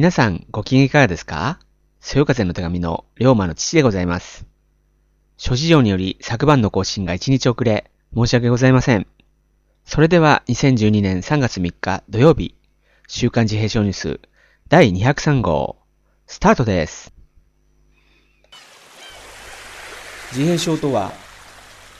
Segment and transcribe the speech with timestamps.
[0.00, 1.58] 皆さんご機嫌いかがですか？
[2.00, 4.46] そよ風の手紙の龍馬の父でございます。
[5.36, 9.06] 諸事情により昨晩の更新が1日遅れ、申し訳ございません。
[9.84, 12.54] それでは2012年3月3日土曜日、
[13.08, 14.20] 週刊自閉症ニュース
[14.70, 15.76] 第203号、
[16.26, 17.12] スタートです。
[20.32, 21.12] 自閉症とは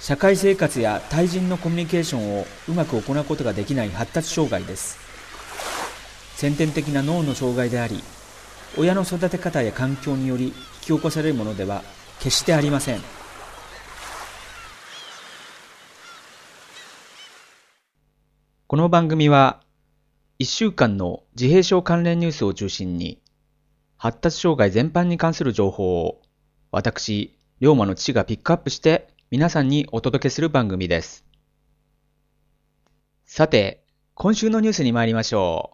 [0.00, 5.03] 社会生活や対人のコミュニケーションをうまく行うことができない発達障害です
[6.36, 8.02] 先天的な脳の障害であり
[8.76, 11.82] 親の育て方や環境により引き起こされるものでは
[12.18, 13.00] 決してありません
[18.66, 19.60] この番組は
[20.40, 23.20] 1週間の自閉症関連ニュースを中心に
[23.96, 26.20] 発達障害全般に関する情報を
[26.70, 31.24] 私龍馬の父がピックアップして皆さんにお届けする番組です。
[33.24, 35.72] さて、今週のニュースに参りましょ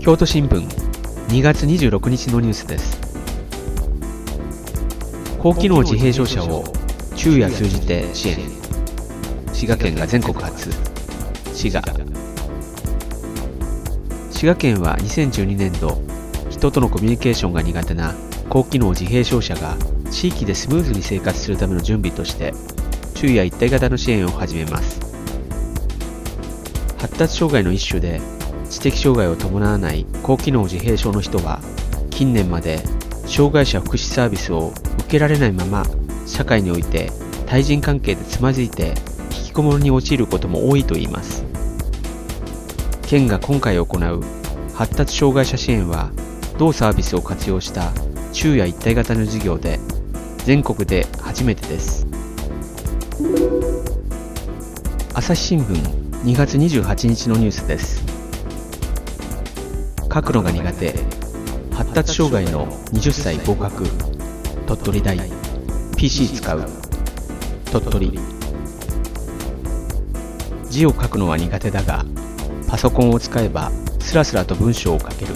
[0.00, 0.66] 京都新聞
[1.28, 2.98] 2月26日のニュースです。
[5.38, 6.64] 高機能自閉症者を
[7.14, 8.38] 昼夜通じて支援。
[9.52, 10.70] 滋賀県が全国初。
[11.52, 11.82] 滋賀。
[14.30, 16.00] 滋賀県は2012年度
[16.48, 18.14] 人とのコミュニケーションが苦手な
[18.48, 19.76] 高機能自閉症者が
[20.10, 22.54] 地域でスムーズに生活するための準備として
[23.14, 24.98] 昼夜一体型の支援を始めます
[26.98, 28.18] 発達障害の一種で
[28.70, 31.60] 知的障害を伴わない高機能自閉症の人は
[32.10, 32.78] 近年まで
[33.26, 35.84] 障害者福祉サービスを受けられないまま
[36.26, 37.10] 社会において
[37.46, 38.94] 対人関係でつまずいて
[39.32, 41.44] 引きこもりに陥ることも多いといいます。
[43.02, 44.22] 県が今回行う
[44.72, 46.12] 発達障害者支援は
[46.58, 47.90] 同サービスを活用した
[48.32, 49.80] 昼夜一体型の事業で
[50.44, 52.06] 全国で初めてです。
[55.12, 55.74] 朝日新聞
[56.22, 58.09] 2月28日のニュースです。
[60.12, 60.92] 書くのが苦手。
[61.72, 63.84] 発達障害の20歳合格。
[64.66, 65.16] 鳥取大。
[65.96, 66.68] PC 使う。
[67.70, 68.18] 鳥取。
[70.68, 72.04] 字を書くのは苦手だが
[72.68, 75.34] パソコンを使えばスラスラと文章を書ける。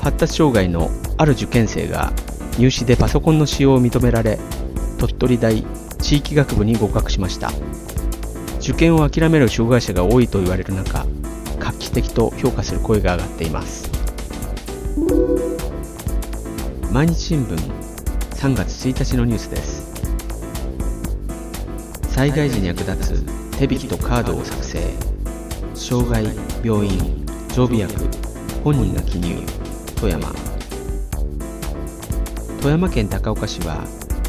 [0.00, 2.12] 発達障害のある受験生が
[2.58, 4.40] 入試でパソコンの使用を認められ
[4.98, 5.62] 鳥取大
[6.00, 7.52] 地域学部に合格しました。
[8.58, 11.06] 受験を諦める障害者が多いと言われる中
[11.64, 13.90] 画期的と評価する声が上がっています。
[16.92, 17.56] 毎日新聞
[18.32, 19.94] 3月1日のニュースです。
[22.12, 24.78] 災害時に役立つ手引きとカードを作成。
[25.74, 26.24] 障害
[26.62, 27.94] 病院常備薬
[28.62, 29.38] 本人が記入。
[29.96, 30.34] 富山。
[32.60, 33.86] 富山県高岡市は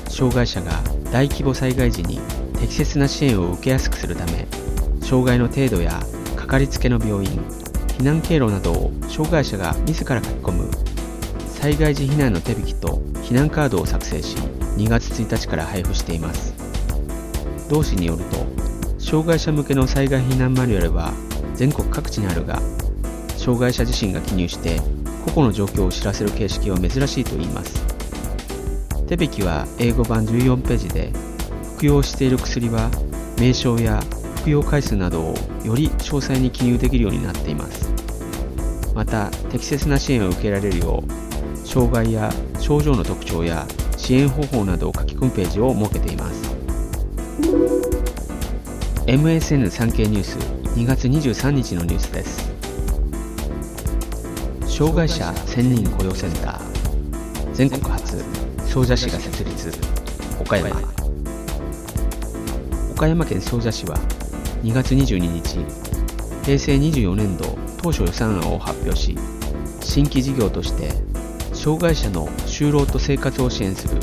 [0.07, 0.72] 障害者が
[1.12, 2.22] 大規模災害時に
[2.59, 4.47] 適切な支援を受けやすくするため
[5.02, 6.00] 障害の程度や
[6.45, 7.41] かかりつけの病院
[7.97, 10.69] 避難経路などを障害者が自ら書き込む
[11.47, 14.38] 災害時避難の手引きと避難カードを作成し
[14.78, 16.53] 2月1日から配布しています。
[17.67, 18.45] 同市によると
[19.00, 21.13] 障害者向けの災害避難マニュアルは
[21.55, 22.61] 全国各地にあるが
[23.38, 24.79] 障害者自身が記入して
[25.25, 27.84] 個々の状況を知らせる形式は珍しいといいます。
[29.07, 31.11] 手引きは英語版14ページで
[31.75, 32.91] 服用している薬は
[33.39, 34.00] 名称や
[34.45, 35.33] 服用回数などを
[35.63, 37.91] より詳細に記入できるようになっています。
[38.94, 43.66] また適切な支援を受けられるよう障害や症状の特徴や
[43.97, 46.55] 支援方法などを書き込むページを設けています。
[49.07, 50.38] MSN 産経ニュース
[50.78, 52.47] 2月23日のニュースです。
[54.67, 57.53] 障害者1000人雇用センター。
[57.53, 58.23] 全国初
[58.63, 59.72] 総社市が設立。
[60.39, 60.79] 岡山。
[62.91, 63.97] 岡山県総社市は
[64.66, 65.59] 2月22日
[66.44, 69.16] 平成24年度当初予算案を発表し
[69.79, 70.90] 新規事業として
[71.53, 74.02] 障害者の就労と生活を支援する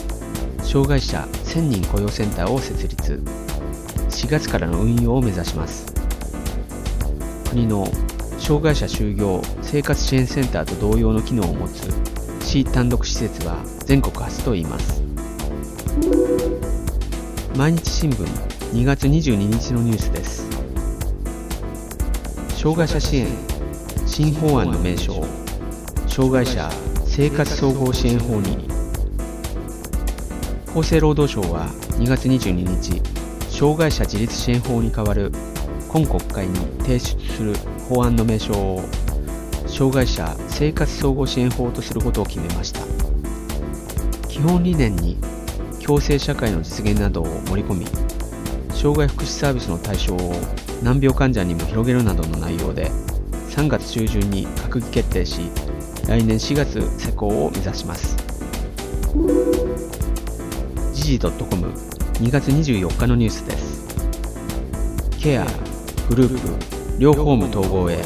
[0.62, 3.20] 障害者1000人雇用センターを設立。
[4.09, 5.93] 4月からの運用を目指します。
[7.50, 7.85] 国の
[8.38, 11.91] 障害者就業生活支援センターと同様の機能を持つ
[12.41, 15.03] 市単独施設は全国初と言います。
[17.56, 20.48] 毎日新聞2月22日のニュースです。
[22.56, 23.26] 障害者支援
[24.06, 25.22] 新法案の名称。
[26.06, 26.70] 障害者
[27.04, 28.66] 生活総合支援法に。
[30.69, 31.66] 厚生労働省は
[31.98, 33.02] 2月22日
[33.54, 35.30] 障害者自立支援法に代わる
[35.90, 37.54] 今国会に提出する
[37.90, 38.82] 法案の名称を
[39.66, 42.80] 障害者生活総合支援法とすることを決めました。
[44.28, 45.19] 基本理念に
[45.84, 47.86] 共生社会の実現などを盛り込み
[48.82, 50.34] 障害福祉サービスの対象を
[50.82, 52.90] 難病患者にも広げるなどの内容で
[53.50, 55.43] 3月中旬に閣議決定し
[56.08, 58.17] 来年4月施行を目指します。
[60.93, 63.87] 時事 .com2 月24日のニュースです。
[65.17, 65.46] ケア
[66.08, 68.02] グループ両ホーム統合へ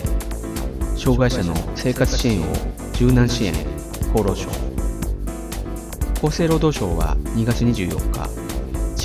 [0.95, 2.45] 障害者の生活支援を
[2.93, 3.55] 柔軟支援
[4.15, 4.51] 厚労省。
[6.23, 8.36] 厚生労働省は2月24日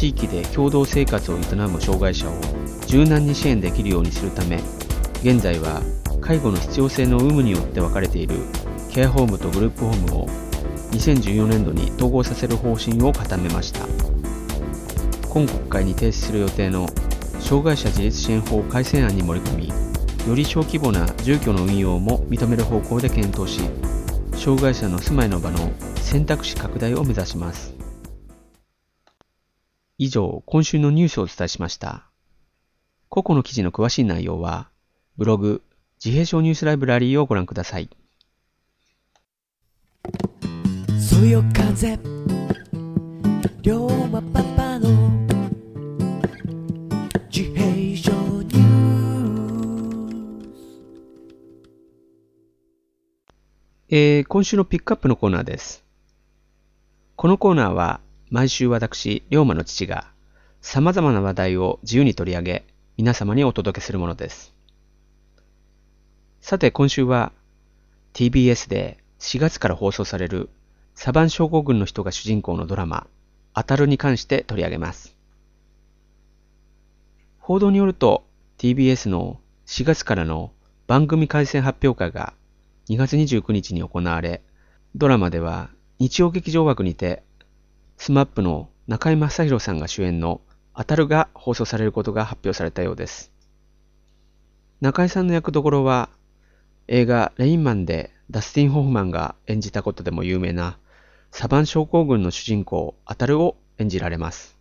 [0.01, 2.33] 地域で共同生活を営む障害者を
[2.87, 4.55] 柔軟に支援できるようにするため
[5.21, 5.79] 現在は
[6.19, 8.37] 介護の必要性の有無によって分かれている
[8.89, 10.27] ケアホームとグループホームを
[10.89, 13.85] 2014年度に統合させる方針を固めました。
[15.29, 16.87] 今国会に提出する予定の
[17.39, 23.61] 障害者自立支援法改正案に盛り込みより小規模な住居の運用も認める方向で検討し
[24.33, 27.80] 障害者の住まいの場の選択肢拡大を目指します。
[30.03, 32.09] 以上今週のニュースをお伝えしました。
[33.07, 34.71] 個々の記事の詳しい内容は
[35.15, 35.61] ブログ
[36.03, 37.87] 自閉症ニュースライブラリーをご覧ください。
[40.99, 41.99] そよ風
[43.61, 44.89] 龍馬パパの
[47.29, 48.11] 自閉症
[48.41, 50.61] ニュース。
[53.89, 55.83] えー、今週のピックアップのコーナーです。
[57.15, 58.01] このコーナーは
[58.31, 60.07] 毎週私、龍馬の父が
[60.61, 64.55] 様々な話題を自由に取り上げ皆様にお届けするものです。
[66.39, 67.33] さて今週は
[68.13, 70.49] TBS で4月から放送される
[70.95, 73.05] サバン症候群の人が主人公のドラマ、
[73.53, 75.13] 当たるに関して取り上げます。
[77.37, 78.23] 報道によると
[78.59, 80.53] TBS の4月からの
[80.87, 82.33] 番組改選発表会が
[82.87, 84.41] 2月29日に行われ、
[84.95, 85.69] ドラマでは
[85.99, 87.23] 日曜劇場枠にて、
[88.01, 90.41] SMAPの中居正広さんが主演の
[90.75, 93.31] ATARU が放送されることが発表されたようです。
[94.79, 96.09] 中居さんの役どころは
[96.87, 100.79] 映画レインマンでダスティン・ホフマンが演じたことでも有名な
[101.29, 104.57] サバン症候群の主人公アタルを演じられます。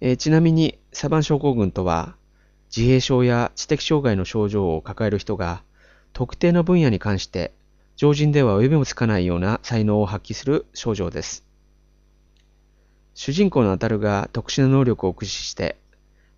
[0.00, 2.14] えー、ちなみにサバン症候群とは
[2.68, 5.64] 自閉症や知的障害の症状を抱える人が
[6.12, 7.52] 特定の分野に関して
[7.96, 11.44] 常人では及びもつかないような才能を発揮する症状です。
[13.14, 15.76] 主人公のアタルが特殊な能力を駆使して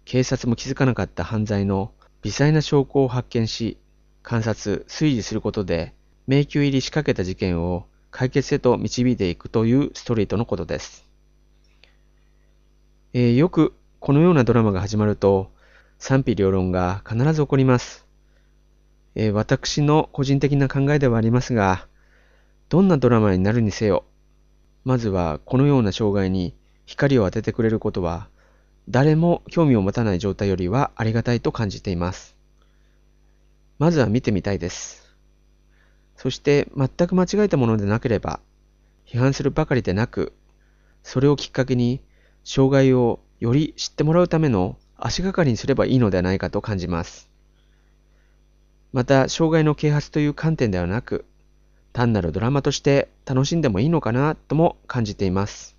[0.08, 3.76] 警察も気づかなかった犯罪の微細な証拠を発見し、
[4.22, 5.92] 観察、推理することで、
[6.26, 11.06] 迷宮入り仕掛けた事件を解決へと導いていくというストリートのことです。
[13.12, 15.50] えー、よくこのようなドラマが始まると、
[15.98, 18.07] 賛否両論が必ず起こります。
[19.18, 21.88] えー、私の個人的な考えではありますが、
[22.68, 24.04] どんなドラマになるにせよ、
[24.84, 26.54] まずはこのような障害に
[26.86, 28.28] 光を当ててくれることは
[28.88, 32.36] 誰も興味を持たない状態よりはありがたいと感じています。
[33.80, 35.16] まずは見てみたいです。
[36.14, 38.38] そして全く間違えたものでなければ、
[39.04, 40.32] 批判するばかりでなく、
[41.02, 42.00] それをきっかけに
[42.44, 47.27] 障害をより知ってもらうための足がかりにすればいいのではないかと感じます。
[48.92, 51.26] また、障害の啓発という観点ではなく、
[51.92, 55.76] 単なるドラマとして楽しんでもいいのかなとも感じています。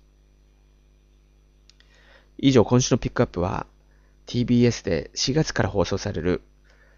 [2.38, 3.66] 以上、今週のピックアップは、
[4.26, 6.42] TBS で4月から放送される、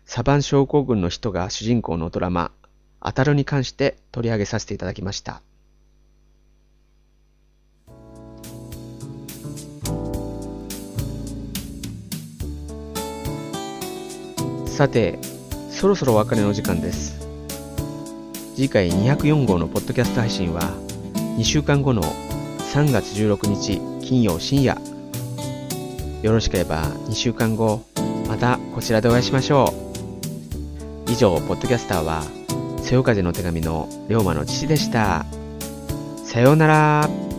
[0.05, 2.53] サバン症候群の人が主人公のドラマ、
[3.01, 5.43] アタルに関して取り上げさせていただきました。
[14.67, 15.19] さて、
[15.83, 17.27] そろそろお別れの時間です。
[18.55, 20.61] 次回204号のポッドキャスト配信は、
[21.39, 22.05] 2週間後の
[22.73, 24.81] 3月16日金曜深夜
[26.23, 27.83] よろしければ2週間後、
[28.29, 29.75] またこちらでお会いしましょ
[31.09, 31.11] う。
[31.11, 32.23] 以上、ポッドキャスターは、
[32.85, 35.27] そよ風の手紙の龍馬の父でした。
[36.25, 37.32] さようなら。